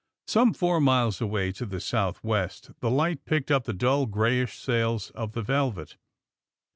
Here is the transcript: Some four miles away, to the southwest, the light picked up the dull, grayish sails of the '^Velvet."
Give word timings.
Some 0.25 0.55
four 0.55 0.79
miles 0.81 1.21
away, 1.21 1.51
to 1.51 1.63
the 1.63 1.79
southwest, 1.79 2.71
the 2.79 2.89
light 2.89 3.23
picked 3.23 3.51
up 3.51 3.65
the 3.65 3.71
dull, 3.73 4.07
grayish 4.07 4.57
sails 4.57 5.11
of 5.11 5.33
the 5.33 5.43
'^Velvet." 5.43 5.95